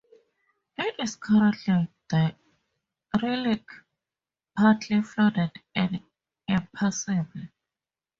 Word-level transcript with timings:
It 0.79 0.95
is 0.97 1.15
currently 1.15 1.87
derelict, 3.13 3.69
partially 4.57 5.03
flooded 5.03 5.51
and 5.75 6.01
impassible. 6.47 7.49